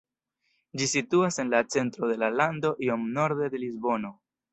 [0.79, 4.13] Ĝi situas en la centro de la lando iom norde de Lisbono.